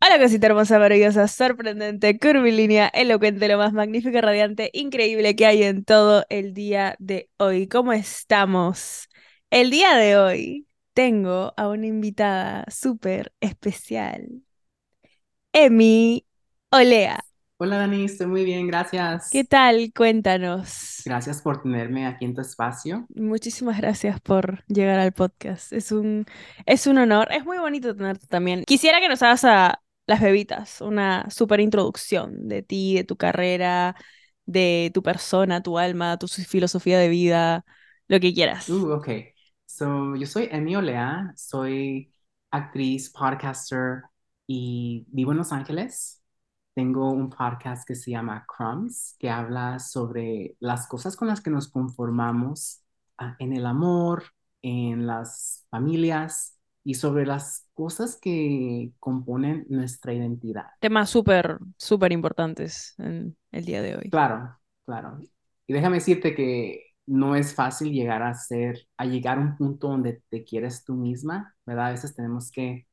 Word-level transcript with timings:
Hola 0.00 0.18
cosita 0.18 0.46
hermosa, 0.48 0.78
maravillosa, 0.78 1.26
sorprendente, 1.28 2.18
curvilínea, 2.18 2.88
elocuente, 2.88 3.48
lo 3.48 3.56
más 3.58 3.72
magnífica, 3.72 4.20
radiante, 4.20 4.70
increíble 4.74 5.34
que 5.34 5.46
hay 5.46 5.62
en 5.62 5.84
todo 5.84 6.24
el 6.28 6.52
día 6.52 6.94
de 6.98 7.30
hoy. 7.38 7.68
¿Cómo 7.68 7.92
estamos? 7.92 9.08
El 9.50 9.70
día 9.70 9.94
de 9.96 10.16
hoy 10.18 10.68
tengo 10.92 11.54
a 11.56 11.68
una 11.68 11.86
invitada 11.86 12.64
súper 12.70 13.32
especial, 13.40 14.42
Emi 15.52 16.24
Olea. 16.70 17.18
Hola 17.56 17.78
Dani, 17.78 18.04
estoy 18.04 18.26
muy 18.28 18.44
bien, 18.44 18.66
¿Qué 19.30 19.44
gracias. 19.44 19.44
tal? 19.44 19.92
Cuéntanos. 19.94 21.02
Gracias 21.04 21.40
por 21.40 21.62
tenerme 21.62 22.06
aquí 22.06 22.26
en 22.26 22.34
tu 22.34 22.40
espacio. 22.42 23.08
Muchísimas 23.08 23.78
gracias 23.78 24.20
por 24.20 24.64
llegar 24.66 24.98
al 24.98 25.12
podcast. 25.12 25.72
Es 25.72 25.92
un, 25.92 26.26
es 26.66 26.86
un 26.86 26.98
honor. 26.98 27.28
Es 27.32 27.44
muy 27.44 27.58
bonito 27.58 27.94
tenerte 27.94 28.26
también. 28.26 28.64
Quisiera 28.66 29.00
que 29.00 29.08
nos 29.08 29.22
hagas 29.22 29.44
a 29.44 29.82
las 30.06 30.20
bebitas 30.20 30.80
una 30.80 31.28
súper 31.30 31.60
introducción 31.60 32.48
de 32.48 32.62
ti, 32.62 32.94
de 32.96 33.04
tu 33.04 33.16
carrera, 33.16 33.94
de 34.46 34.90
tu 34.94 35.02
persona, 35.02 35.62
tu 35.62 35.78
alma, 35.78 36.18
tu 36.18 36.26
filosofía 36.28 36.98
de 36.98 37.08
vida, 37.08 37.64
lo 38.08 38.18
que 38.20 38.34
quieras. 38.34 38.66
Uh, 38.66 38.92
ok. 38.92 39.08
So, 39.66 40.14
yo 40.16 40.26
soy 40.26 40.48
Emi 40.50 40.76
Olea, 40.76 41.32
soy 41.36 42.12
actriz, 42.50 43.10
podcaster 43.10 44.02
y 44.46 45.04
vivo 45.08 45.32
en 45.32 45.38
Los 45.38 45.52
Ángeles. 45.52 46.22
Tengo 46.74 47.12
un 47.12 47.30
podcast 47.30 47.86
que 47.86 47.94
se 47.94 48.10
llama 48.10 48.44
Crumbs, 48.48 49.14
que 49.20 49.30
habla 49.30 49.78
sobre 49.78 50.56
las 50.58 50.88
cosas 50.88 51.16
con 51.16 51.28
las 51.28 51.40
que 51.40 51.50
nos 51.50 51.68
conformamos 51.68 52.82
ah, 53.16 53.36
en 53.38 53.52
el 53.52 53.64
amor, 53.64 54.24
en 54.60 55.06
las 55.06 55.66
familias 55.70 56.58
y 56.82 56.94
sobre 56.94 57.26
las 57.26 57.68
cosas 57.74 58.18
que 58.20 58.90
componen 58.98 59.66
nuestra 59.68 60.12
identidad. 60.12 60.66
Temas 60.80 61.10
súper, 61.10 61.58
súper 61.78 62.10
importantes 62.10 62.94
en 62.98 63.36
el 63.52 63.64
día 63.64 63.80
de 63.80 63.96
hoy. 63.96 64.10
Claro, 64.10 64.58
claro. 64.84 65.20
Y 65.68 65.72
déjame 65.72 65.98
decirte 65.98 66.34
que 66.34 66.86
no 67.06 67.36
es 67.36 67.54
fácil 67.54 67.92
llegar 67.92 68.24
a 68.24 68.34
ser, 68.34 68.88
a 68.96 69.04
llegar 69.04 69.38
a 69.38 69.42
un 69.42 69.56
punto 69.56 69.88
donde 69.88 70.22
te 70.28 70.42
quieres 70.42 70.84
tú 70.84 70.94
misma, 70.94 71.54
¿verdad? 71.64 71.86
A 71.86 71.90
veces 71.92 72.16
tenemos 72.16 72.50
que 72.50 72.88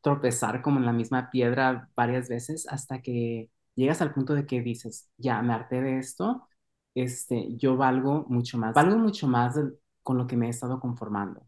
tropezar 0.00 0.62
como 0.62 0.78
en 0.78 0.86
la 0.86 0.92
misma 0.92 1.30
piedra 1.30 1.88
varias 1.96 2.28
veces 2.28 2.66
hasta 2.68 3.02
que 3.02 3.50
llegas 3.74 4.00
al 4.02 4.14
punto 4.14 4.34
de 4.34 4.46
que 4.46 4.60
dices, 4.62 5.08
ya 5.18 5.42
me 5.42 5.52
harté 5.52 5.80
de 5.82 5.98
esto, 5.98 6.48
este, 6.94 7.56
yo 7.56 7.76
valgo 7.76 8.24
mucho 8.28 8.58
más, 8.58 8.74
valgo 8.74 8.98
mucho 8.98 9.28
más 9.28 9.56
con 10.02 10.18
lo 10.18 10.26
que 10.26 10.36
me 10.36 10.46
he 10.46 10.50
estado 10.50 10.80
conformando. 10.80 11.46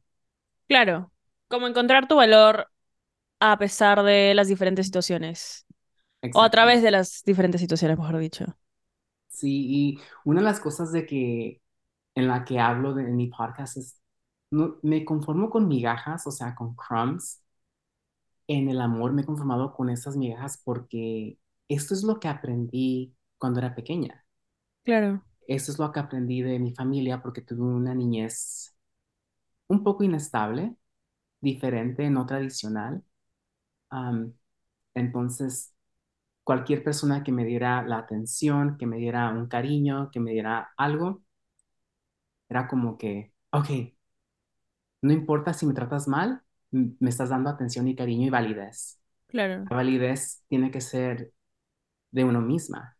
Claro, 0.67 1.11
como 1.49 1.67
encontrar 1.67 2.09
tu 2.09 2.17
valor 2.17 2.69
a 3.41 3.59
pesar 3.59 4.03
de 4.03 4.35
las 4.35 4.49
diferentes 4.49 4.87
situaciones, 4.87 5.67
o 6.35 6.43
a 6.43 6.51
través 6.51 6.83
de 6.83 6.91
las 6.91 7.23
diferentes 7.25 7.61
situaciones, 7.61 7.99
mejor 7.99 8.19
dicho. 8.19 8.47
Sí, 9.29 9.67
y 9.69 10.01
una 10.25 10.41
de 10.41 10.47
las 10.47 10.61
cosas 10.61 10.93
de 10.93 11.07
que 11.07 11.63
en 12.15 12.29
la 12.29 12.45
que 12.45 12.59
hablo 12.59 12.95
de, 12.95 13.05
en 13.05 13.17
mi 13.17 13.29
podcast 13.29 13.77
es, 13.77 14.01
no, 14.51 14.79
me 14.83 15.05
conformo 15.05 15.51
con 15.51 15.69
migajas, 15.69 16.27
o 16.27 16.31
sea, 16.33 16.55
con 16.55 16.75
crumbs. 16.75 17.43
En 18.49 18.69
el 18.69 18.81
amor 18.81 19.13
me 19.13 19.23
he 19.23 19.25
conformado 19.25 19.73
con 19.75 19.91
esas 19.91 20.17
migajas 20.17 20.61
porque 20.65 21.39
esto 21.69 21.95
es 21.95 22.03
lo 22.03 22.19
que 22.21 22.27
aprendí 22.29 23.15
cuando 23.39 23.61
era 23.61 23.75
pequeña. 23.77 24.25
Claro. 24.85 25.23
Esto 25.47 25.73
es 25.73 25.79
lo 25.79 25.91
que 25.93 26.01
aprendí 26.01 26.43
de 26.43 26.59
mi 26.59 26.75
familia 26.75 27.23
porque 27.23 27.41
tuve 27.43 27.63
una 27.63 27.95
niñez 27.95 28.77
un 29.69 29.85
poco 29.85 30.05
inestable, 30.05 30.77
diferente, 31.41 32.11
no 32.11 32.27
tradicional. 32.27 33.05
Am, 33.91 34.35
entonces, 34.95 35.75
cualquier 36.45 36.85
persona 36.85 37.25
que 37.25 37.33
me 37.33 37.45
diera 37.47 37.83
la 37.87 37.99
atención, 38.01 38.79
que 38.79 38.87
me 38.87 38.99
diera 38.99 39.31
un 39.31 39.49
cariño, 39.49 40.11
que 40.13 40.21
me 40.21 40.33
diera 40.33 40.71
algo, 40.77 41.23
era 42.49 42.69
como 42.69 42.99
que, 42.99 43.33
ok, 43.53 43.69
no 45.03 45.13
importa 45.13 45.53
si 45.55 45.67
me 45.67 45.75
tratas 45.75 46.09
mal, 46.09 46.43
me 46.71 47.11
estás 47.11 47.31
dando 47.31 47.51
atención 47.51 47.89
y 47.89 47.95
cariño 47.95 48.27
y 48.27 48.31
validez. 48.31 48.99
Claro. 49.29 49.65
La 49.71 49.77
validez 49.77 50.43
tiene 50.49 50.71
que 50.71 50.81
ser 50.81 51.33
de 52.11 52.25
uno 52.25 52.41
misma, 52.41 52.97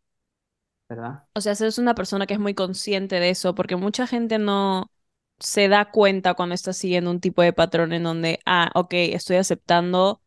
¿verdad? 0.87 1.23
O 1.33 1.41
sea, 1.41 1.53
es 1.53 1.77
una 1.77 1.95
persona 1.95 2.25
que 2.25 2.33
es 2.33 2.39
muy 2.39 2.53
consciente 2.53 3.19
de 3.19 3.29
eso, 3.29 3.55
porque 3.55 3.75
mucha 3.75 4.07
gente 4.07 4.39
no 4.39 4.91
se 5.39 5.67
da 5.67 5.91
cuenta 5.91 6.33
cuando 6.33 6.55
está 6.55 6.73
siguiendo 6.73 7.11
un 7.11 7.21
tipo 7.21 7.41
de 7.41 7.53
patrón 7.53 7.93
en 7.93 8.03
donde, 8.03 8.39
ah, 8.45 8.71
ok, 8.75 8.93
estoy 8.93 9.37
aceptando 9.37 10.21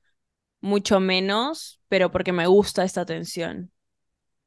mucho 0.61 1.01
menos, 1.01 1.81
pero 1.89 2.11
porque 2.11 2.33
me 2.33 2.47
gusta 2.47 2.85
esta 2.85 3.03
atención. 3.03 3.73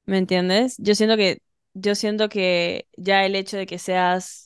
¿Me 0.06 0.18
entiendes? 0.18 0.76
Yo 0.78 0.96
siento 0.96 1.18
que, 1.18 1.42
yo 1.74 1.96
siento 1.96 2.30
que 2.30 2.88
ya 2.98 3.26
el 3.26 3.36
hecho 3.36 3.58
de 3.58 3.66
que 3.66 3.80
seas 3.80 4.45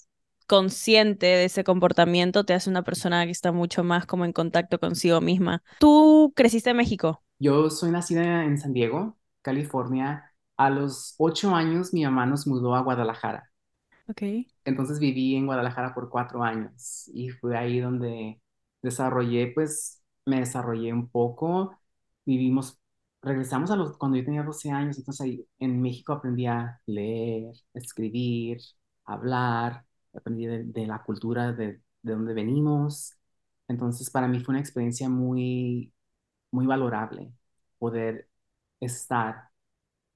consciente 0.49 1.27
de 1.27 1.45
ese 1.45 1.63
comportamiento 1.63 2.43
te 2.43 2.53
hace 2.53 2.69
una 2.69 2.83
persona 2.83 3.23
que 3.25 3.31
está 3.31 3.51
mucho 3.53 3.83
más 3.85 4.05
como 4.05 4.25
en 4.25 4.33
contacto 4.33 4.79
consigo 4.79 5.21
misma. 5.21 5.63
¿Tú 5.77 6.33
creciste 6.35 6.71
en 6.71 6.77
México? 6.77 7.23
Yo 7.39 7.69
soy 7.69 7.91
nacida 7.91 8.43
en 8.45 8.57
San 8.57 8.73
Diego, 8.73 9.17
California. 9.41 10.33
A 10.57 10.69
los 10.69 11.15
ocho 11.17 11.55
años 11.55 11.93
mi 11.93 12.03
mamá 12.03 12.25
nos 12.25 12.47
mudó 12.47 12.75
a 12.75 12.81
Guadalajara. 12.81 13.51
Ok. 14.09 14.21
Entonces 14.65 14.99
viví 14.99 15.35
en 15.35 15.45
Guadalajara 15.45 15.93
por 15.93 16.09
cuatro 16.09 16.43
años 16.43 17.09
y 17.13 17.29
fue 17.29 17.57
ahí 17.57 17.79
donde 17.79 18.41
desarrollé, 18.81 19.51
pues 19.53 20.03
me 20.25 20.39
desarrollé 20.39 20.93
un 20.93 21.09
poco. 21.09 21.77
Vivimos, 22.25 22.79
regresamos 23.21 23.71
a 23.71 23.75
los, 23.75 23.97
cuando 23.97 24.17
yo 24.17 24.25
tenía 24.25 24.43
12 24.43 24.69
años, 24.71 24.97
entonces 24.97 25.21
ahí 25.21 25.47
en 25.59 25.81
México 25.81 26.13
aprendí 26.13 26.45
a 26.45 26.79
leer, 26.85 27.53
escribir, 27.73 28.59
hablar, 29.05 29.85
aprendí 30.13 30.45
de, 30.47 30.63
de 30.65 30.87
la 30.87 31.03
cultura 31.03 31.53
de, 31.53 31.81
de 32.01 32.11
donde 32.13 32.33
venimos. 32.33 33.13
Entonces 33.67 34.09
para 34.09 34.27
mí 34.27 34.39
fue 34.39 34.53
una 34.53 34.61
experiencia 34.61 35.09
muy, 35.09 35.93
muy 36.51 36.65
valorable 36.67 37.33
poder 37.79 38.29
estar 38.81 39.49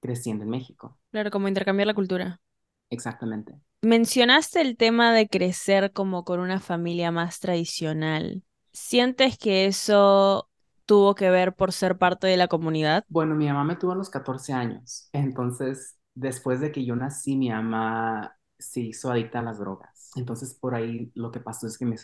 creciendo 0.01 0.43
en 0.45 0.51
México. 0.51 0.99
Claro, 1.11 1.31
como 1.31 1.47
intercambiar 1.47 1.87
la 1.87 1.93
cultura. 1.93 2.41
Exactamente. 2.89 3.59
Mencionaste 3.81 4.61
el 4.61 4.77
tema 4.77 5.13
de 5.13 5.27
crecer 5.27 5.91
como 5.91 6.23
con 6.23 6.39
una 6.39 6.59
familia 6.59 7.11
más 7.11 7.39
tradicional. 7.39 8.43
¿Sientes 8.71 9.37
que 9.37 9.65
eso 9.65 10.49
tuvo 10.85 11.15
que 11.15 11.29
ver 11.29 11.53
por 11.53 11.73
ser 11.73 11.97
parte 11.97 12.27
de 12.27 12.37
la 12.37 12.47
comunidad? 12.47 13.05
Bueno, 13.07 13.35
mi 13.35 13.45
mamá 13.47 13.63
me 13.63 13.75
tuvo 13.75 13.91
a 13.91 13.95
los 13.95 14.09
14 14.09 14.53
años, 14.53 15.09
entonces 15.13 15.97
después 16.15 16.59
de 16.61 16.71
que 16.71 16.83
yo 16.85 16.95
nací, 16.95 17.35
mi 17.35 17.49
mamá 17.49 18.35
se 18.59 18.81
hizo 18.81 19.11
adicta 19.11 19.39
a 19.39 19.41
las 19.43 19.59
drogas. 19.59 20.11
Entonces 20.15 20.53
por 20.55 20.75
ahí 20.75 21.11
lo 21.15 21.31
que 21.31 21.39
pasó 21.39 21.67
es 21.67 21.77
que 21.77 21.85
me, 21.85 21.97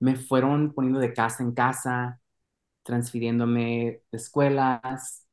me 0.00 0.16
fueron 0.16 0.72
poniendo 0.74 1.00
de 1.00 1.14
casa 1.14 1.42
en 1.42 1.52
casa, 1.54 2.20
transfiriéndome 2.84 4.02
de 4.12 4.18
escuelas. 4.18 5.26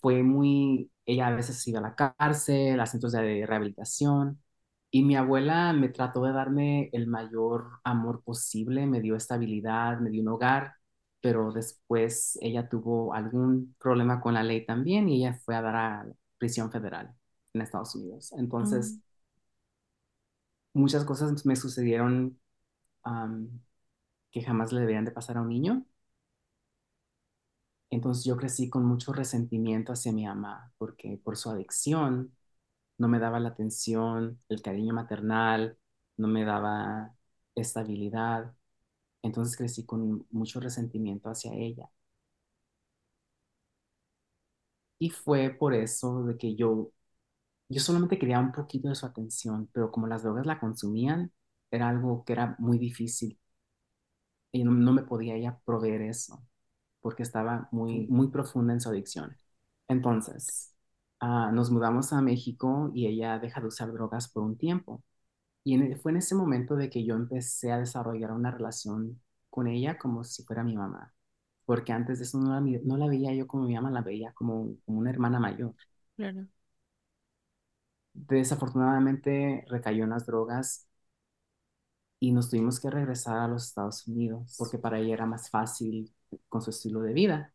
Fue 0.00 0.22
muy, 0.22 0.90
ella 1.06 1.28
a 1.28 1.34
veces 1.34 1.66
iba 1.66 1.80
a 1.80 1.82
la 1.82 1.94
cárcel, 1.94 2.78
a 2.80 2.86
centros 2.86 3.12
de 3.12 3.44
rehabilitación, 3.46 4.42
y 4.90 5.02
mi 5.04 5.16
abuela 5.16 5.72
me 5.72 5.88
trató 5.88 6.22
de 6.24 6.32
darme 6.32 6.88
el 6.92 7.06
mayor 7.08 7.80
amor 7.84 8.22
posible, 8.22 8.86
me 8.86 9.00
dio 9.00 9.16
estabilidad, 9.16 9.98
me 10.00 10.10
dio 10.10 10.22
un 10.22 10.28
hogar 10.28 10.74
pero 11.20 11.50
después 11.52 12.38
ella 12.40 12.68
tuvo 12.68 13.12
algún 13.12 13.74
problema 13.80 14.20
con 14.20 14.34
la 14.34 14.42
ley 14.44 14.64
también 14.64 15.08
y 15.08 15.16
ella 15.24 15.34
fue 15.44 15.56
a 15.56 15.62
dar 15.62 15.74
a 15.76 16.06
prisión 16.38 16.70
federal 16.70 17.12
en 17.52 17.60
Estados 17.62 17.94
Unidos. 17.96 18.32
Entonces, 18.38 19.00
muchas 20.78 21.04
cosas 21.04 21.44
me 21.46 21.56
sucedieron 21.56 22.40
que 24.30 24.42
jamás 24.42 24.72
le 24.72 24.80
deberían 24.80 25.04
de 25.04 25.10
pasar 25.12 25.36
a 25.36 25.42
un 25.42 25.48
niño. 25.50 25.84
Entonces 27.90 28.24
yo 28.24 28.36
crecí 28.36 28.68
con 28.70 28.84
mucho 28.84 29.12
resentimiento 29.12 29.92
hacia 29.92 30.12
mi 30.12 30.26
mamá 30.26 30.72
porque 30.78 31.18
por 31.24 31.36
su 31.36 31.50
adicción 31.50 32.34
no 32.98 33.08
me 33.08 33.18
daba 33.20 33.40
la 33.40 33.50
atención, 33.50 34.40
el 34.48 34.62
cariño 34.62 34.94
maternal, 34.94 35.78
no 36.18 36.28
me 36.28 36.44
daba 36.44 37.14
estabilidad. 37.54 38.54
Entonces 39.22 39.56
crecí 39.56 39.86
con 39.86 40.26
mucho 40.30 40.60
resentimiento 40.60 41.30
hacia 41.30 41.54
ella. 41.54 41.90
Y 44.98 45.10
fue 45.10 45.50
por 45.50 45.74
eso 45.74 46.24
de 46.24 46.36
que 46.36 46.54
yo 46.56 46.90
Yo 47.68 47.80
solamente 47.80 48.18
quería 48.18 48.40
un 48.40 48.52
poquito 48.52 48.88
de 48.88 48.94
su 48.94 49.06
atención, 49.06 49.68
pero 49.72 49.90
como 49.90 50.06
las 50.06 50.22
drogas 50.22 50.46
la 50.46 50.60
consumían, 50.60 51.32
era 51.70 51.88
algo 51.88 52.24
que 52.24 52.32
era 52.34 52.56
muy 52.58 52.78
difícil 52.78 53.38
y 54.52 54.64
no, 54.64 54.72
no 54.72 54.92
me 54.92 55.02
podía 55.02 55.34
ella 55.36 55.58
proveer 55.64 56.02
eso 56.02 56.42
porque 57.00 57.22
estaba 57.24 57.68
muy, 57.72 58.06
muy 58.08 58.28
profunda 58.30 58.74
en 58.74 58.80
su 58.80 58.90
adicción. 58.90 59.38
Entonces, 59.88 60.74
ah, 61.20 61.50
nos 61.52 61.70
mudamos 61.70 62.12
a 62.12 62.22
México 62.22 62.92
y 62.94 63.06
ella 63.08 63.38
deja 63.40 63.60
de 63.60 63.68
usar 63.68 63.92
drogas 63.92 64.28
por 64.30 64.42
un 64.44 64.58
tiempo. 64.58 65.02
Y 65.64 65.74
en- 65.74 65.98
fue 66.00 66.12
en 66.12 66.18
ese 66.18 66.34
momento 66.36 66.76
de 66.76 66.90
que 66.90 67.04
yo 67.06 67.16
empecé 67.16 67.72
a 67.72 67.78
desarrollar 67.80 68.32
una 68.32 68.50
relación 68.52 69.20
con 69.50 69.68
ella 69.68 69.98
como 69.98 70.24
si 70.24 70.44
fuera 70.44 70.64
mi 70.64 70.76
mamá. 70.76 71.14
porque 71.66 71.92
antes 71.92 72.18
de 72.18 72.24
eso 72.26 72.38
no 72.40 72.50
la, 72.52 72.60
no 72.84 72.96
la 72.98 73.06
veía 73.08 73.34
yo 73.34 73.46
como 73.48 73.64
mi 73.64 73.74
mamá, 73.76 73.90
la 73.92 74.02
veía 74.02 74.32
como, 74.34 74.76
como 74.86 74.98
una 75.00 75.10
hermana 75.10 75.40
mayor. 75.40 75.74
Claro. 76.16 76.48
Desafortunadamente 78.26 79.64
recayó 79.68 80.04
en 80.04 80.10
las 80.10 80.26
drogas 80.26 80.86
y 82.20 82.32
nos 82.32 82.50
tuvimos 82.50 82.80
que 82.80 82.90
regresar 82.90 83.38
a 83.38 83.48
los 83.48 83.66
Estados 83.66 84.06
Unidos 84.06 84.54
porque 84.58 84.78
para 84.78 84.98
ella 84.98 85.14
era 85.14 85.26
más 85.26 85.50
fácil 85.50 86.12
con 86.48 86.62
su 86.62 86.70
estilo 86.70 87.00
de 87.02 87.12
vida. 87.12 87.54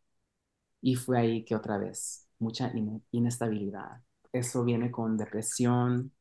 Y 0.82 0.96
fue 0.96 1.18
ahí 1.18 1.44
que 1.44 1.56
otra 1.56 1.78
vez, 1.78 2.28
mucha 2.38 2.72
ine- 2.74 3.02
inestabilidad. 3.12 4.02
Eso 4.32 4.64
viene 4.64 4.90
con 4.90 5.16
depresión, 5.18 6.12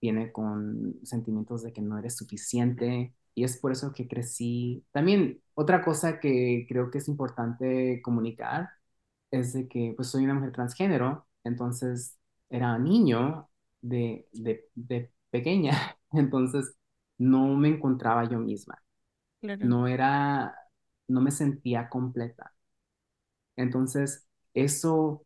viene 0.00 0.32
con 0.32 0.96
sentimientos 1.04 1.62
de 1.64 1.72
que 1.72 1.82
no 1.82 1.98
eres 1.98 2.16
suficiente. 2.16 3.14
Y 3.34 3.44
es 3.44 3.58
por 3.58 3.72
eso 3.72 3.92
que 3.92 4.08
crecí. 4.08 4.84
También 4.92 5.42
otra 5.54 5.84
cosa 5.84 6.20
que 6.20 6.66
creo 6.68 6.90
que 6.90 6.98
es 6.98 7.08
importante 7.08 8.00
comunicar 8.02 8.70
es 9.30 9.52
de 9.52 9.68
que 9.68 9.92
pues 9.96 10.08
soy 10.08 10.24
una 10.24 10.34
mujer 10.34 10.52
transgénero, 10.52 11.26
entonces 11.44 12.18
era 12.50 12.78
niño 12.78 13.48
de, 13.84 14.28
de, 14.32 14.68
de 14.74 15.12
pequeña, 15.30 15.98
entonces 16.12 16.76
no 17.18 17.56
me 17.56 17.68
encontraba 17.70 18.28
yo 18.28 18.38
misma, 18.40 18.82
Claro. 19.40 19.74
no 19.74 19.88
era, 19.88 20.54
no 21.08 21.20
me 21.22 21.30
sentía 21.32 21.88
completa. 21.88 22.54
Entonces, 23.56 24.26
eso 24.54 25.24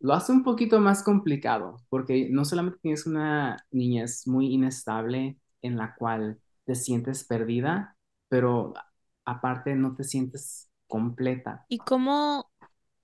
lo 0.00 0.14
hace 0.14 0.32
un 0.32 0.44
poquito 0.44 0.80
más 0.80 1.02
complicado, 1.04 1.76
porque 1.90 2.28
no 2.30 2.44
solamente 2.44 2.80
tienes 2.82 3.06
una 3.06 3.58
niñez 3.72 4.26
muy 4.26 4.52
inestable 4.54 5.38
en 5.62 5.76
la 5.78 5.94
cual 5.96 6.40
te 6.64 6.74
sientes 6.76 7.24
perdida, 7.24 7.96
pero 8.28 8.74
aparte 9.24 9.74
no 9.76 9.96
te 9.96 10.04
sientes 10.04 10.70
completa. 10.88 11.68
¿Y 11.68 11.82
cómo 11.82 12.50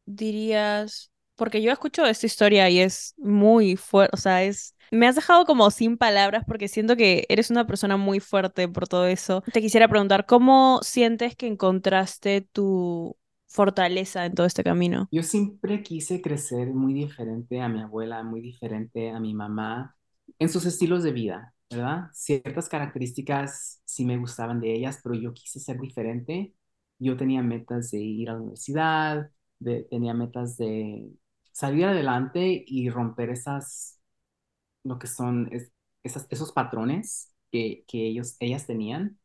dirías? 0.07 1.13
Porque 1.37 1.63
yo 1.63 1.73
escucho 1.73 2.05
esta 2.07 2.27
historia 2.27 2.71
y 2.71 2.81
es 2.81 3.15
muy 3.19 3.77
fuerte, 3.77 4.15
o 4.15 4.17
sea, 4.17 4.43
es... 4.45 4.75
Me 4.91 5.09
has 5.09 5.17
dejado 5.17 5.45
como 5.45 5.71
sin 5.71 5.97
palabras 5.97 6.45
porque 6.47 6.69
siento 6.69 6.97
que 6.97 7.27
eres 7.29 7.51
una 7.51 7.67
persona 7.67 7.97
muy 7.97 8.21
fuerte 8.21 8.69
por 8.69 8.87
todo 8.87 9.07
eso. 9.07 9.43
Te 9.53 9.61
quisiera 9.61 9.89
preguntar, 9.89 10.27
¿cómo 10.27 10.81
sientes 10.83 11.35
que 11.35 11.49
encontraste 11.49 12.43
tu 12.53 13.17
fortaleza 13.49 14.27
en 14.27 14.35
todo 14.35 14.47
este 14.47 14.63
camino? 14.63 15.09
Yo 15.11 15.23
siempre 15.23 15.83
quise 15.83 16.21
crecer 16.21 16.69
muy 16.69 16.93
diferente 16.95 17.61
a 17.61 17.69
mi 17.69 17.81
abuela, 17.81 18.23
muy 18.23 18.41
diferente 18.41 19.11
a 19.11 19.19
mi 19.19 19.35
mamá 19.35 19.97
en 20.39 20.49
sus 20.49 20.65
estilos 20.67 21.03
de 21.03 21.13
vida, 21.13 21.55
¿verdad? 21.71 22.05
Ciertas 22.13 22.69
características 22.69 23.81
sí 23.85 24.05
me 24.05 24.17
gustaban 24.19 24.61
de 24.61 24.75
ellas, 24.75 25.01
pero 25.03 25.15
yo 25.15 25.33
quise 25.33 25.61
ser 25.61 25.81
diferente. 25.81 26.55
Yo 26.99 27.17
tenía 27.17 27.43
metas 27.43 27.91
de 27.91 27.99
ir 27.99 28.31
a 28.31 28.35
la 28.35 28.41
universidad, 28.41 29.31
de, 29.59 29.85
tenía 29.91 30.15
metas 30.15 30.57
de 30.57 31.11
salir 31.55 31.87
adelante 31.87 32.65
y 32.69 32.91
romper 32.91 33.31
esas, 33.31 34.01
lo 34.85 34.99
que 34.99 35.07
son 35.09 35.49
es- 35.53 35.73
esos 36.31 36.53
patrones 36.53 37.35
que, 37.53 37.85
que 37.89 38.07
ellos, 38.09 38.37
ellas 38.41 38.67
tenían. 38.67 39.19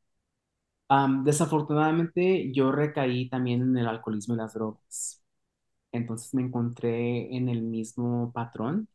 Am, 0.90 1.24
desafortunadamente, 1.24 2.52
yo 2.54 2.72
recaí 2.72 3.30
también 3.30 3.62
en 3.64 3.78
el 3.78 3.88
alcoholismo 3.88 4.36
y 4.36 4.38
las 4.38 4.54
drogas. 4.54 5.24
Entonces 5.94 6.34
me 6.36 6.44
encontré 6.44 7.36
en 7.36 7.50
el 7.50 7.62
mismo 7.64 8.32
patrón 8.34 8.90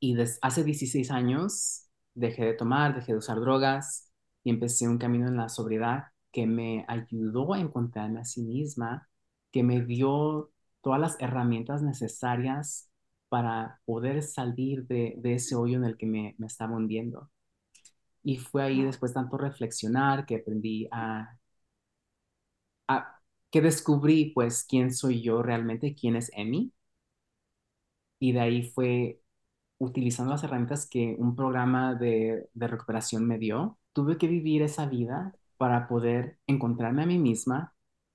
y 0.00 0.14
des- 0.14 0.38
hace 0.42 0.64
16 0.64 1.10
años 1.10 1.88
dejé 2.14 2.44
de 2.46 2.54
tomar, 2.54 2.94
dejé 2.94 3.12
de 3.12 3.18
usar 3.18 3.40
drogas 3.40 4.10
y 4.44 4.50
empecé 4.50 4.88
un 4.88 4.98
camino 4.98 5.28
en 5.28 5.36
la 5.36 5.48
sobriedad 5.48 6.04
que 6.32 6.46
me 6.46 6.84
ayudó 6.88 7.54
a 7.54 7.60
encontrarme 7.60 8.20
a 8.20 8.24
sí 8.24 8.42
misma, 8.42 9.08
que 9.50 9.62
me 9.62 9.80
dio 9.84 10.50
todas 10.82 11.00
las 11.00 11.16
herramientas 11.20 11.82
necesarias 11.82 12.90
para 13.28 13.80
poder 13.84 14.22
salir 14.22 14.86
de, 14.86 15.14
de 15.18 15.34
ese 15.34 15.54
hoyo 15.56 15.76
en 15.78 15.84
el 15.84 15.96
que 15.96 16.06
me, 16.06 16.34
me 16.38 16.46
estaba 16.46 16.76
hundiendo. 16.76 17.30
Y 18.24 18.38
fue 18.38 18.62
ahí 18.64 18.82
después 18.84 19.14
tanto 19.14 19.38
reflexionar 19.38 20.26
que 20.26 20.36
aprendí 20.36 20.88
a, 20.92 21.38
a 22.88 23.20
que 23.50 23.60
descubrí 23.62 24.32
pues 24.34 24.64
quién 24.68 24.92
soy 24.92 25.22
yo 25.22 25.42
realmente, 25.42 25.94
quién 25.94 26.16
es 26.16 26.30
Emi. 26.34 26.72
Y 28.18 28.32
de 28.32 28.40
ahí 28.40 28.62
fue 28.70 29.20
utilizando 29.78 30.32
las 30.32 30.44
herramientas 30.44 30.88
que 30.88 31.16
un 31.18 31.36
programa 31.36 31.94
de, 31.96 32.48
de 32.54 32.68
recuperación 32.68 33.26
me 33.28 33.38
dio, 33.38 33.78
tuve 33.94 34.18
que 34.18 34.28
vivir 34.28 34.62
esa 34.62 34.86
vida 34.86 35.34
para 35.58 35.88
poder 35.88 36.38
encontrarme 36.48 37.02
a 37.04 37.06
mí 37.06 37.18
misma, 37.18 37.74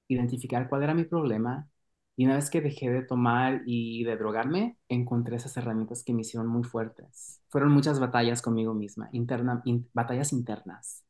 identificar 0.09 0.69
cuál 0.69 0.83
era 0.83 0.95
mi 0.95 1.05
problema. 1.05 1.69
Y 2.15 2.25
una 2.25 2.35
vez 2.35 2.49
que 2.49 2.61
dejé 2.61 2.89
de 2.91 3.03
tomar 3.03 3.61
y 3.65 4.03
de 4.03 4.17
drogarme, 4.17 4.77
encontré 4.89 5.35
esas 5.37 5.57
herramientas 5.57 6.03
que 6.03 6.13
me 6.13 6.21
hicieron 6.21 6.47
muy 6.47 6.63
fuertes. 6.63 7.41
Fueron 7.49 7.71
muchas 7.71 7.99
batallas 7.99 8.41
conmigo 8.41 8.73
misma, 8.73 9.09
interna, 9.13 9.61
in- 9.65 9.89
batallas 9.93 10.31
internas. 10.33 11.03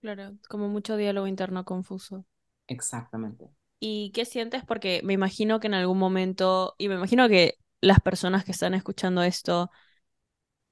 Claro, 0.00 0.36
como 0.48 0.68
mucho 0.68 0.96
diálogo 0.96 1.26
interno 1.26 1.64
confuso. 1.64 2.24
Exactamente. 2.66 3.54
¿Y 3.80 4.12
qué 4.12 4.24
sientes? 4.24 4.64
Porque 4.64 5.00
me 5.04 5.12
imagino 5.14 5.58
que 5.60 5.66
en 5.66 5.74
algún 5.74 5.98
momento, 5.98 6.74
y 6.78 6.88
me 6.88 6.94
imagino 6.96 7.28
que 7.28 7.58
las 7.80 8.00
personas 8.00 8.44
que 8.44 8.52
están 8.52 8.74
escuchando 8.74 9.22
esto 9.22 9.70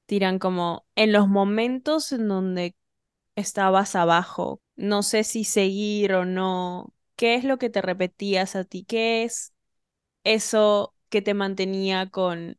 dirán 0.09 0.39
como, 0.39 0.87
en 0.97 1.13
los 1.13 1.29
momentos 1.29 2.13
en 2.13 2.29
donde 2.29 2.77
estabas 3.37 3.97
abajo, 3.97 4.63
no 4.77 5.03
sé 5.03 5.25
si 5.25 5.45
seguir 5.45 6.15
o 6.15 6.25
no, 6.25 6.95
¿qué 7.17 7.35
es 7.37 7.45
lo 7.45 7.59
que 7.59 7.71
te 7.71 7.83
repetías 7.83 8.57
a 8.57 8.65
ti? 8.65 8.85
¿Qué 8.85 9.25
es 9.25 9.55
eso 10.25 10.95
que 11.09 11.23
te 11.23 11.35
mantenía 11.35 12.11
con 12.11 12.59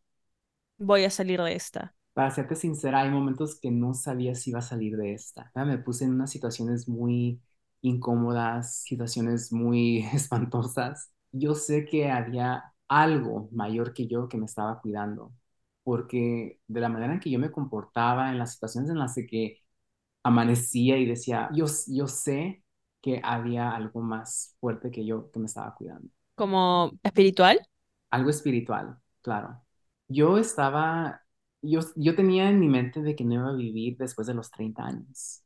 voy 0.77 1.05
a 1.05 1.09
salir 1.11 1.41
de 1.43 1.55
esta? 1.55 1.95
Para 2.13 2.31
serte 2.31 2.55
sincera, 2.57 3.01
hay 3.01 3.09
momentos 3.09 3.57
que 3.59 3.71
no 3.71 3.93
sabía 3.93 4.35
si 4.35 4.49
iba 4.49 4.59
a 4.59 4.61
salir 4.61 4.97
de 4.97 5.13
esta. 5.13 5.49
Me 5.55 5.77
puse 5.77 6.03
en 6.05 6.11
unas 6.13 6.29
situaciones 6.31 6.87
muy 6.89 7.41
incómodas, 7.81 8.81
situaciones 8.83 9.51
muy 9.53 9.99
espantosas. 10.13 11.11
Yo 11.31 11.55
sé 11.55 11.85
que 11.85 12.09
había 12.11 12.73
algo 12.89 13.47
mayor 13.53 13.93
que 13.93 14.07
yo 14.07 14.27
que 14.27 14.37
me 14.37 14.45
estaba 14.45 14.81
cuidando, 14.81 15.31
porque 15.83 16.59
de 16.67 16.81
la 16.81 16.89
manera 16.89 17.13
en 17.13 17.19
que 17.21 17.29
yo 17.31 17.39
me 17.39 17.51
comportaba, 17.51 18.29
en 18.31 18.37
las 18.39 18.53
situaciones 18.53 18.89
en 18.91 18.99
las 18.99 19.15
que 19.29 19.59
amanecía 20.23 20.97
y 20.97 21.05
decía, 21.07 21.49
yo, 21.53 21.65
yo 21.87 22.07
sé 22.07 22.63
que 23.01 23.21
había 23.23 23.71
algo 23.71 24.01
más 24.01 24.57
fuerte 24.61 24.91
que 24.91 25.05
yo 25.05 25.31
que 25.31 25.39
me 25.39 25.47
estaba 25.47 25.75
cuidando 25.75 26.09
¿Como 26.41 26.91
espiritual? 27.03 27.59
algo 28.09 28.29
espiritual, 28.29 28.97
claro. 29.21 29.61
Yo 30.07 30.37
estaba, 30.37 31.21
yo, 31.61 31.79
yo 31.95 32.15
tenía 32.15 32.49
en 32.49 32.59
mi 32.59 32.67
mente 32.67 33.01
de 33.01 33.15
que 33.15 33.23
no 33.25 33.33
iba 33.35 33.49
a 33.49 33.53
vivir 33.55 33.97
después 33.97 34.27
de 34.27 34.33
los 34.33 34.51
30 34.51 34.83
años. 34.85 35.43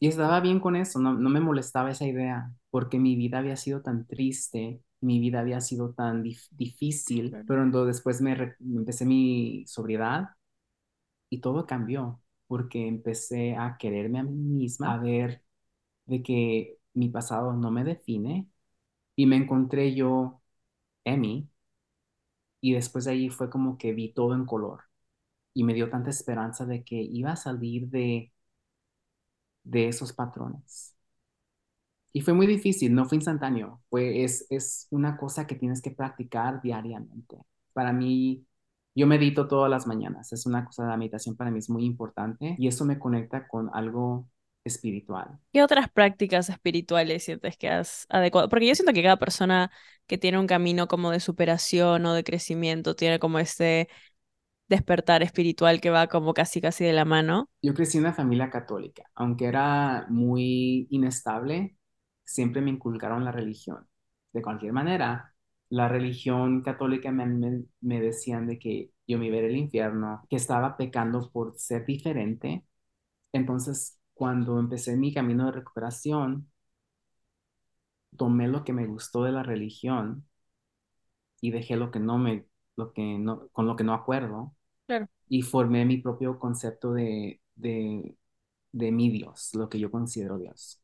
Y 0.00 0.08
estaba 0.08 0.40
bien 0.40 0.58
con 0.60 0.74
eso, 0.76 0.98
no, 1.00 1.14
no 1.14 1.30
me 1.30 1.40
molestaba 1.40 1.90
esa 1.90 2.06
idea, 2.06 2.52
porque 2.70 2.98
mi 2.98 3.14
vida 3.16 3.38
había 3.38 3.56
sido 3.56 3.82
tan 3.82 4.06
triste, 4.06 4.82
mi 5.00 5.20
vida 5.20 5.40
había 5.40 5.60
sido 5.60 5.92
tan 5.94 6.24
dif- 6.24 6.48
difícil, 6.50 7.30
Claro. 7.30 7.44
pero 7.46 7.60
cuando 7.60 7.86
después 7.86 8.20
me, 8.20 8.34
re- 8.34 8.56
me 8.60 8.78
empecé 8.80 9.04
mi 9.06 9.64
sobriedad 9.66 10.30
y 11.30 11.40
todo 11.40 11.66
cambió, 11.66 12.20
porque 12.46 12.86
empecé 12.88 13.56
a 13.56 13.76
quererme 13.78 14.20
a 14.20 14.22
mí 14.24 14.32
misma, 14.36 14.94
a 14.94 14.98
ver 14.98 15.42
de 16.06 16.22
que 16.24 16.78
mi 16.94 17.10
pasado 17.10 17.54
no 17.54 17.70
me 17.72 17.84
define 17.84 18.48
y 19.16 19.26
me 19.26 19.36
encontré 19.36 19.94
yo, 19.94 20.42
Emi, 21.04 21.50
Y 22.62 22.72
después 22.74 23.04
de 23.04 23.10
ahí 23.12 23.28
fue 23.30 23.50
como 23.50 23.76
que 23.78 23.92
vi 23.92 24.12
todo 24.14 24.34
en 24.34 24.46
color 24.46 24.84
y 25.54 25.64
me 25.64 25.74
dio 25.74 25.90
tanta 25.90 26.10
esperanza 26.10 26.66
de 26.66 26.84
que 26.84 26.96
iba 27.02 27.32
a 27.32 27.36
salir 27.36 27.88
de, 27.90 28.32
de 29.64 29.88
esos 29.88 30.12
patrones. 30.12 30.94
Y 32.12 32.20
fue 32.20 32.34
muy 32.34 32.46
difícil, 32.46 32.94
no 32.94 33.06
fue 33.06 33.16
instantáneo, 33.16 33.80
fue, 33.88 34.22
es, 34.24 34.46
es 34.50 34.86
una 34.90 35.16
cosa 35.16 35.46
que 35.46 35.54
tienes 35.56 35.80
que 35.80 35.90
practicar 35.92 36.60
diariamente. 36.62 37.38
Para 37.72 37.92
mí, 37.92 38.46
yo 38.94 39.06
medito 39.06 39.48
todas 39.48 39.70
las 39.70 39.86
mañanas, 39.86 40.30
es 40.32 40.44
una 40.46 40.64
cosa 40.64 40.82
de 40.84 40.90
la 40.90 40.96
meditación 40.98 41.36
para 41.36 41.50
mí 41.50 41.58
es 41.58 41.70
muy 41.70 41.84
importante 41.86 42.54
y 42.58 42.68
eso 42.68 42.84
me 42.84 42.98
conecta 42.98 43.48
con 43.48 43.70
algo 43.74 44.28
espiritual. 44.64 45.38
¿Qué 45.52 45.62
otras 45.62 45.90
prácticas 45.90 46.48
espirituales 46.48 47.24
sientes 47.24 47.56
que 47.56 47.68
has 47.68 48.06
adecuado? 48.08 48.48
Porque 48.48 48.66
yo 48.66 48.74
siento 48.74 48.92
que 48.94 49.02
cada 49.02 49.18
persona 49.18 49.70
que 50.06 50.18
tiene 50.18 50.38
un 50.38 50.46
camino 50.46 50.88
como 50.88 51.10
de 51.10 51.20
superación 51.20 52.06
o 52.06 52.14
de 52.14 52.24
crecimiento 52.24 52.96
tiene 52.96 53.18
como 53.18 53.38
este 53.38 53.88
despertar 54.68 55.22
espiritual 55.22 55.80
que 55.80 55.90
va 55.90 56.08
como 56.08 56.34
casi 56.34 56.60
casi 56.60 56.84
de 56.84 56.92
la 56.94 57.04
mano. 57.04 57.50
Yo 57.62 57.74
crecí 57.74 57.98
en 57.98 58.04
una 58.04 58.14
familia 58.14 58.50
católica, 58.50 59.04
aunque 59.14 59.46
era 59.46 60.06
muy 60.10 60.86
inestable, 60.90 61.76
siempre 62.24 62.60
me 62.60 62.70
inculcaron 62.70 63.24
la 63.24 63.32
religión. 63.32 63.86
De 64.32 64.42
cualquier 64.42 64.72
manera, 64.72 65.34
la 65.68 65.88
religión 65.88 66.62
católica 66.62 67.12
me, 67.12 67.26
me, 67.26 67.64
me 67.80 68.00
decían 68.00 68.46
de 68.48 68.58
que 68.58 68.90
yo 69.06 69.18
me 69.18 69.26
iba 69.28 69.36
a 69.36 69.40
ir 69.40 69.44
al 69.46 69.56
infierno, 69.56 70.26
que 70.28 70.36
estaba 70.36 70.76
pecando 70.76 71.30
por 71.30 71.54
ser 71.58 71.84
diferente. 71.86 72.64
Entonces, 73.32 74.00
cuando 74.14 74.58
empecé 74.58 74.96
mi 74.96 75.12
camino 75.14 75.46
de 75.46 75.52
recuperación, 75.52 76.50
tomé 78.16 78.48
lo 78.48 78.64
que 78.64 78.72
me 78.72 78.86
gustó 78.86 79.24
de 79.24 79.32
la 79.32 79.42
religión 79.42 80.26
y 81.40 81.50
dejé 81.50 81.76
lo 81.76 81.90
que 81.90 82.00
no 82.00 82.18
me, 82.18 82.46
lo 82.76 82.92
que 82.92 83.18
no, 83.18 83.48
con 83.48 83.66
lo 83.66 83.76
que 83.76 83.84
no 83.84 83.94
acuerdo. 83.94 84.54
Claro. 84.86 85.08
Y 85.28 85.42
formé 85.42 85.84
mi 85.84 85.98
propio 85.98 86.38
concepto 86.38 86.92
de, 86.92 87.40
de, 87.56 88.16
de 88.72 88.92
mi 88.92 89.10
Dios, 89.10 89.50
lo 89.54 89.68
que 89.68 89.80
yo 89.80 89.90
considero 89.90 90.38
Dios. 90.38 90.82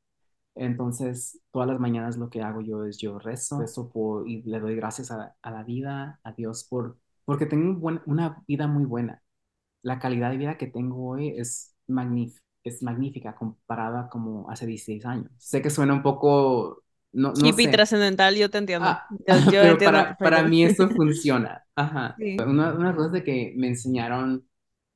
Entonces, 0.55 1.41
todas 1.53 1.69
las 1.69 1.81
mañanas 1.81 2.17
lo 2.19 2.31
que 2.31 2.43
hago 2.43 2.61
yo 2.63 2.85
es 2.85 2.99
yo 2.99 3.19
rezo, 3.19 3.61
rezo 3.61 3.91
por, 3.91 4.29
y 4.29 4.43
le 4.43 4.61
doy 4.61 4.75
gracias 4.77 5.11
a, 5.11 5.37
a 5.41 5.51
la 5.51 5.63
vida, 5.65 6.21
a 6.25 6.33
Dios, 6.33 6.65
por, 6.65 6.99
porque 7.25 7.47
tengo 7.47 7.71
un 7.71 7.81
buen, 7.81 8.01
una 8.07 8.43
vida 8.49 8.67
muy 8.67 8.85
buena. 8.85 9.23
La 9.83 9.99
calidad 9.99 10.31
de 10.31 10.39
vida 10.39 10.59
que 10.59 10.67
tengo 10.69 11.09
hoy 11.11 11.31
es, 11.39 11.77
magnífica 11.87 12.43
es 12.69 12.83
magnífica 12.83 13.35
comparada 13.35 14.09
como 14.11 14.51
hace 14.51 14.67
16 14.67 15.05
años. 15.07 15.33
Sé 15.39 15.63
que 15.63 15.71
suena 15.71 15.95
un 15.95 16.03
poco... 16.03 16.85
No, 17.13 17.33
no 17.35 17.53
Hippie 17.53 17.69
sé. 17.69 17.71
trascendental, 17.71 18.37
yo 18.37 18.51
te 18.51 18.59
entiendo. 18.59 18.91
Ah, 18.91 19.07
Yo, 19.27 19.39
yo 19.39 19.61
pero 19.61 19.83
entiendo 19.83 19.83
para, 19.83 20.21
para 20.23 20.43
mí 20.45 20.65
eso 20.65 20.89
funciona. 20.95 21.65
Ajá. 21.77 22.19
Sí. 22.19 22.47
Una, 22.47 22.75
una 22.75 22.95
cosa 22.97 23.11
de 23.11 23.25
que 23.25 23.55
me 23.57 23.69
enseñaron 23.69 24.49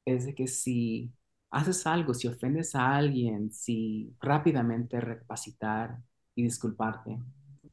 es 0.05 0.27
de 0.27 0.35
que 0.35 0.49
si 0.49 1.13
haces 1.51 1.87
algo, 1.87 2.15
si 2.15 2.29
ofendes 2.29 2.75
a 2.77 2.97
alguien, 2.97 3.53
si 3.53 4.15
rápidamente 4.21 5.01
recapacitar 5.01 5.99
y 6.35 6.45
disculparte 6.45 7.19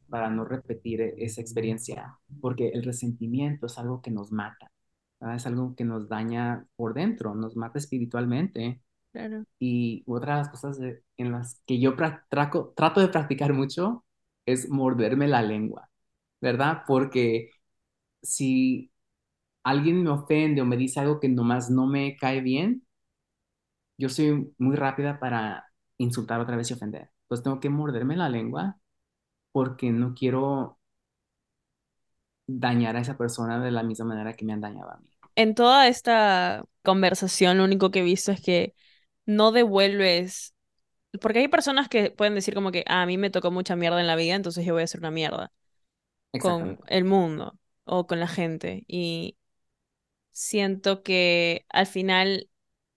para 0.10 0.30
no 0.30 0.46
repetir 0.46 1.02
e- 1.02 1.16
esa 1.26 1.42
experiencia, 1.42 2.18
porque 2.42 2.70
el 2.70 2.84
resentimiento 2.84 3.68
es 3.68 3.78
algo 3.78 4.02
que 4.02 4.12
nos 4.12 4.32
mata, 4.32 4.72
¿verdad? 5.20 5.36
Es 5.38 5.46
algo 5.48 5.76
que 5.76 5.86
nos 5.86 6.10
daña 6.10 6.66
por 6.76 6.94
dentro, 6.94 7.36
nos 7.36 7.56
mata 7.58 7.80
espiritualmente. 7.80 8.82
Claro. 9.12 9.46
Y 9.60 10.04
otra 10.08 10.36
de 10.36 10.40
las 10.42 10.50
cosas 10.50 10.80
de- 10.80 11.04
en 11.18 11.32
las 11.32 11.62
que 11.66 11.80
yo 11.80 11.96
traco- 11.96 12.74
trato 12.76 13.02
de 13.02 13.10
practicar 13.10 13.54
mucho 13.54 14.06
es 14.46 14.70
morderme 14.70 15.28
la 15.28 15.42
lengua, 15.42 15.90
¿verdad? 16.42 16.84
Porque 16.88 17.52
si 18.24 18.92
alguien 19.64 20.04
me 20.04 20.12
ofende 20.12 20.62
o 20.62 20.66
me 20.66 20.78
dice 20.78 21.00
algo 21.02 21.20
que 21.22 21.30
nomás 21.30 21.70
no 21.72 21.88
me 21.88 22.18
cae 22.18 22.42
bien, 22.42 22.86
yo 23.98 24.10
soy 24.10 24.54
muy 24.58 24.76
rápida 24.76 25.20
para 25.20 25.66
insultar 25.98 26.40
otra 26.40 26.56
vez 26.58 26.70
y 26.72 26.74
ofender. 26.74 27.10
Entonces 27.24 27.44
tengo 27.44 27.60
que 27.60 27.70
morderme 27.70 28.16
la 28.18 28.30
lengua 28.30 28.78
porque 29.54 29.92
no 29.92 30.14
quiero 30.16 30.80
dañar 32.48 32.96
a 32.98 33.00
esa 33.02 33.18
persona 33.18 33.60
de 33.64 33.72
la 33.72 33.82
misma 33.84 34.06
manera 34.08 34.34
que 34.34 34.44
me 34.46 34.52
han 34.54 34.60
dañado 34.62 34.92
a 34.92 34.98
mí. 34.98 35.08
En 35.36 35.56
toda 35.56 35.88
esta 35.88 36.64
conversación, 36.84 37.58
lo 37.58 37.64
único 37.64 37.92
que 37.92 38.00
he 38.00 38.04
visto 38.04 38.32
es 38.32 38.42
que 38.42 38.76
no 39.30 39.52
devuelves. 39.52 40.56
Porque 41.22 41.40
hay 41.40 41.48
personas 41.50 41.90
que 41.90 42.12
pueden 42.12 42.36
decir 42.36 42.54
como 42.56 42.72
que 42.72 42.84
"Ah, 42.88 43.04
a 43.04 43.06
mí 43.08 43.18
me 43.18 43.30
tocó 43.32 43.52
mucha 43.52 43.76
mierda 43.76 44.02
en 44.02 44.08
la 44.08 44.16
vida, 44.18 44.36
entonces 44.36 44.66
yo 44.66 44.74
voy 44.74 44.82
a 44.82 44.86
hacer 44.86 45.02
una 45.02 45.12
mierda 45.12 45.52
con 46.38 46.80
el 46.88 47.06
mundo 47.06 47.60
o 47.86 48.08
con 48.08 48.20
la 48.20 48.28
gente. 48.28 48.84
Y 48.88 49.38
siento 50.32 51.04
que 51.04 51.66
al 51.70 51.88
final 51.88 52.50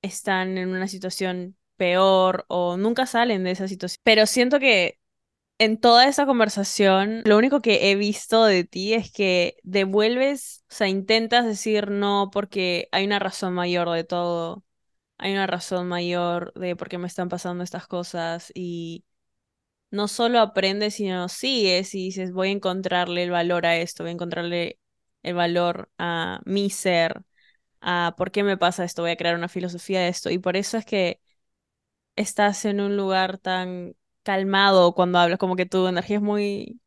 están 0.02 0.58
en 0.58 0.68
una 0.70 0.88
situación 0.88 1.56
peor 1.76 2.44
o 2.48 2.76
nunca 2.76 3.06
salen 3.06 3.44
de 3.44 3.52
esa 3.52 3.68
situación. 3.68 4.00
Pero 4.04 4.26
siento 4.26 4.58
que 4.60 4.98
en 5.58 5.78
toda 5.80 6.08
esa 6.08 6.26
conversación, 6.26 7.22
lo 7.26 7.38
único 7.38 7.60
que 7.62 7.90
he 7.92 7.96
visto 7.96 8.44
de 8.46 8.64
ti 8.64 8.94
es 8.94 9.12
que 9.12 9.56
devuelves, 9.64 10.64
o 10.70 10.74
sea, 10.74 10.88
intentas 10.88 11.46
decir 11.46 11.90
no 11.90 12.30
porque 12.32 12.88
hay 12.92 13.06
una 13.06 13.18
razón 13.20 13.54
mayor 13.54 13.90
de 13.90 14.04
todo. 14.04 14.64
Hay 15.22 15.32
una 15.32 15.46
razón 15.46 15.86
mayor 15.86 16.52
de 16.54 16.74
por 16.74 16.88
qué 16.88 16.98
me 16.98 17.06
están 17.06 17.28
pasando 17.28 17.62
estas 17.62 17.86
cosas 17.86 18.50
y 18.56 19.04
no 19.90 20.08
solo 20.08 20.40
aprendes, 20.40 20.94
sino 20.96 21.28
sigues 21.28 21.94
y 21.94 22.06
dices, 22.06 22.32
voy 22.32 22.48
a 22.48 22.52
encontrarle 22.52 23.24
el 23.24 23.30
valor 23.30 23.66
a 23.66 23.76
esto, 23.76 24.04
voy 24.04 24.10
a 24.10 24.14
encontrarle 24.14 24.80
el 25.22 25.34
valor 25.34 25.90
a 25.98 26.40
mi 26.44 26.70
ser, 26.70 27.22
a 27.80 28.14
por 28.18 28.32
qué 28.32 28.44
me 28.44 28.56
pasa 28.58 28.84
esto, 28.84 29.02
voy 29.02 29.12
a 29.12 29.16
crear 29.16 29.36
una 29.36 29.48
filosofía 29.48 30.00
de 30.00 30.08
esto. 30.08 30.30
Y 30.30 30.38
por 30.38 30.56
eso 30.56 30.78
es 30.78 30.86
que 30.86 31.20
estás 32.16 32.64
en 32.64 32.80
un 32.80 32.96
lugar 32.96 33.38
tan 33.38 33.94
calmado 34.24 34.94
cuando 34.94 35.18
hablas, 35.18 35.38
como 35.38 35.56
que 35.56 35.66
tu 35.66 35.86
energía 35.88 36.16
es 36.16 36.22
muy 36.22 36.80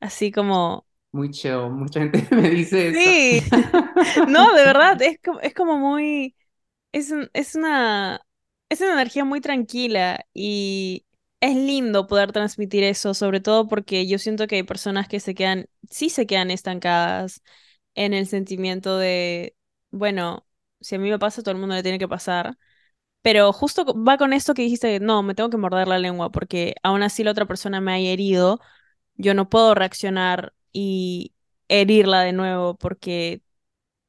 así 0.00 0.32
como... 0.32 0.86
Muy 1.12 1.30
chill. 1.30 1.70
Mucha 1.70 2.00
gente 2.00 2.26
me 2.34 2.50
dice 2.50 2.88
eso. 2.88 3.00
Sí, 3.00 3.42
no, 4.28 4.54
de 4.54 4.64
verdad, 4.64 5.00
es 5.02 5.18
como, 5.22 5.40
es 5.40 5.54
como 5.54 5.78
muy... 5.78 6.36
Es, 6.92 7.12
es 7.34 7.54
una, 7.54 8.20
es 8.68 8.80
una 8.80 8.94
energía 8.94 9.24
muy 9.24 9.40
tranquila 9.40 10.26
y 10.34 11.06
es 11.40 11.54
lindo 11.56 12.06
poder 12.06 12.32
transmitir 12.32 12.82
eso, 12.84 13.14
sobre 13.14 13.40
todo 13.40 13.68
porque 13.68 14.06
yo 14.08 14.18
siento 14.18 14.46
que 14.46 14.56
hay 14.56 14.62
personas 14.64 15.08
que 15.08 15.20
se 15.20 15.34
quedan, 15.34 15.68
sí 15.90 16.10
se 16.10 16.26
quedan 16.26 16.50
estancadas 16.50 17.42
en 17.94 18.12
el 18.14 18.26
sentimiento 18.26 18.98
de, 18.98 19.56
bueno, 19.90 20.46
si 20.80 20.96
a 20.96 20.98
mí 20.98 21.10
me 21.10 21.18
pasa, 21.18 21.42
todo 21.42 21.52
el 21.54 21.60
mundo 21.60 21.74
le 21.76 21.82
tiene 21.82 21.98
que 21.98 22.08
pasar. 22.08 22.58
Pero 23.22 23.52
justo 23.52 23.84
va 24.02 24.16
con 24.18 24.32
esto 24.32 24.54
que 24.54 24.62
dijiste, 24.62 25.00
no, 25.00 25.22
me 25.22 25.34
tengo 25.34 25.50
que 25.50 25.56
morder 25.58 25.88
la 25.88 25.98
lengua 25.98 26.30
porque 26.30 26.74
aún 26.82 27.02
así 27.02 27.22
la 27.24 27.32
otra 27.32 27.46
persona 27.46 27.80
me 27.80 27.92
haya 27.92 28.10
herido, 28.12 28.60
yo 29.16 29.34
no 29.34 29.48
puedo 29.50 29.74
reaccionar 29.74 30.54
y 30.72 31.34
herirla 31.68 32.22
de 32.22 32.32
nuevo 32.34 32.76
porque 32.76 33.42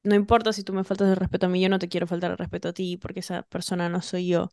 no 0.03 0.15
importa 0.15 0.53
si 0.53 0.63
tú 0.63 0.73
me 0.73 0.83
faltas 0.83 1.09
el 1.09 1.15
respeto 1.15 1.45
a 1.45 1.49
mí, 1.49 1.61
yo 1.61 1.69
no 1.69 1.79
te 1.79 1.89
quiero 1.89 2.07
faltar 2.07 2.31
el 2.31 2.37
respeto 2.37 2.69
a 2.69 2.73
ti 2.73 2.97
porque 2.97 3.19
esa 3.21 3.43
persona 3.43 3.89
no 3.89 4.01
soy 4.01 4.27
yo, 4.27 4.51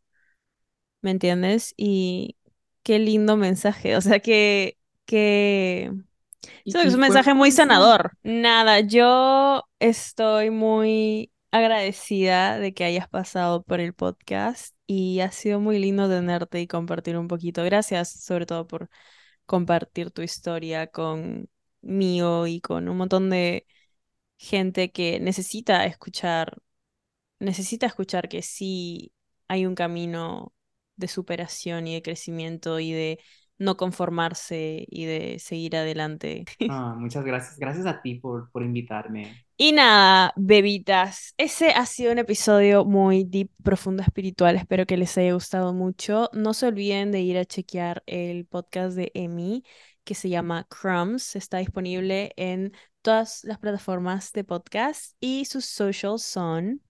¿me 1.01 1.11
entiendes? 1.11 1.75
Y 1.77 2.37
qué 2.83 2.99
lindo 2.99 3.37
mensaje, 3.37 3.97
o 3.97 4.01
sea, 4.01 4.21
que, 4.21 4.79
que... 5.05 5.93
Y 6.65 6.77
es 6.77 6.95
un 6.95 7.01
mensaje 7.01 7.35
muy 7.35 7.49
eso. 7.49 7.59
sanador. 7.59 8.13
Nada, 8.23 8.81
yo 8.81 9.65
estoy 9.79 10.51
muy 10.51 11.33
agradecida 11.51 12.59
de 12.59 12.75
que 12.75 12.85
hayas 12.85 13.09
pasado 13.09 13.63
por 13.63 13.81
el 13.81 13.95
podcast 13.95 14.75
y 14.87 15.21
ha 15.21 15.31
sido 15.33 15.61
muy 15.61 15.79
lindo 15.79 16.09
tenerte 16.09 16.61
y 16.61 16.67
compartir 16.67 17.17
un 17.17 17.29
poquito. 17.29 17.65
Gracias 17.65 18.11
sobre 18.23 18.47
todo 18.47 18.67
por 18.67 18.89
compartir 19.47 20.11
tu 20.11 20.23
historia 20.23 20.89
con 20.89 21.49
mío 21.81 22.47
y 22.47 22.61
con 22.61 22.89
un 22.89 22.97
montón 22.97 23.31
de 23.31 23.67
gente 24.39 24.91
que 24.91 25.21
necesita 25.21 25.85
escuchar, 25.85 26.59
necesita 27.41 27.87
escuchar 27.87 28.29
que 28.29 28.43
sí 28.43 29.13
hay 29.49 29.67
un 29.67 29.75
camino 29.75 30.55
de 30.97 31.09
superación 31.09 31.87
y 31.87 31.95
de 31.95 32.03
crecimiento 32.03 32.81
y 32.81 32.93
de 32.93 33.21
no 33.59 33.77
conformarse 33.77 34.87
y 34.89 35.05
de 35.05 35.39
seguir 35.39 35.77
adelante. 35.77 36.45
Ah, 36.71 36.95
muchas 36.97 37.25
gracias. 37.25 37.59
Gracias 37.59 37.87
a 37.87 38.01
ti 38.01 38.15
por, 38.15 38.51
por 38.51 38.63
invitarme. 38.63 39.45
Y 39.57 39.73
nada, 39.73 40.33
bebitas, 40.37 41.35
ese 41.37 41.71
ha 41.71 41.85
sido 41.87 42.13
un 42.13 42.19
episodio 42.19 42.85
muy 42.85 43.25
deep, 43.25 43.51
profundo, 43.65 44.03
espiritual. 44.03 44.55
Espero 44.55 44.87
que 44.87 44.97
les 44.97 45.19
haya 45.19 45.35
gustado 45.35 45.75
mucho. 45.75 46.31
No 46.33 46.55
se 46.55 46.67
olviden 46.67 47.11
de 47.11 47.21
ir 47.23 47.39
a 47.39 47.45
chequear 47.45 48.05
el 48.07 48.47
podcast 48.47 48.97
de 48.97 49.11
Emi, 49.15 49.65
que 50.09 50.15
se 50.15 50.31
llama 50.31 50.67
Crumbs. 50.71 51.37
Está 51.37 51.59
disponible 51.59 52.33
en 52.37 52.73
todas 53.03 53.45
las 53.45 53.59
plataformas 53.59 54.33
de 54.33 54.43
podcast 54.43 55.13
y 55.21 55.45
sus 55.45 55.67
socials 55.67 56.23
son... 56.23 56.81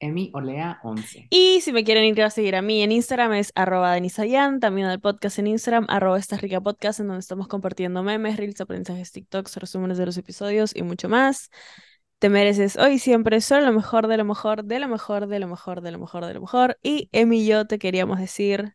Emi 0.00 0.32
Olea 0.34 0.80
11. 0.82 1.28
Y 1.30 1.60
si 1.60 1.72
me 1.72 1.84
quieren 1.84 2.04
ir 2.04 2.20
a 2.22 2.30
seguir 2.30 2.56
a 2.56 2.62
mí 2.62 2.82
en 2.82 2.90
Instagram 2.90 3.34
es 3.34 3.52
arroba 3.54 3.92
denisayan, 3.92 4.58
también 4.58 4.88
al 4.88 4.98
podcast 4.98 5.38
en 5.38 5.46
Instagram, 5.46 5.86
arroba 5.88 6.18
esta 6.18 6.36
rica 6.36 6.60
podcast, 6.60 6.98
en 6.98 7.06
donde 7.06 7.20
estamos 7.20 7.46
compartiendo 7.46 8.02
memes, 8.02 8.36
reels, 8.36 8.60
aprendizajes, 8.60 9.12
TikToks, 9.12 9.58
resúmenes 9.58 9.96
de 9.96 10.06
los 10.06 10.16
episodios 10.16 10.74
y 10.74 10.82
mucho 10.82 11.08
más. 11.08 11.48
Te 12.18 12.28
mereces 12.28 12.76
hoy 12.76 12.98
siempre 12.98 13.40
solo 13.40 13.66
lo 13.66 13.72
mejor, 13.72 14.08
de 14.08 14.16
lo 14.16 14.24
mejor, 14.24 14.64
de 14.64 14.80
lo 14.80 14.88
mejor, 14.88 15.28
de 15.28 15.38
lo 15.38 15.46
mejor, 15.46 15.80
de 15.80 15.92
lo 15.92 16.00
mejor, 16.00 16.26
de 16.26 16.34
lo 16.34 16.40
mejor. 16.40 16.76
Y 16.82 17.08
Emi 17.12 17.42
y 17.42 17.46
yo 17.46 17.68
te 17.68 17.78
queríamos 17.78 18.18
decir, 18.18 18.74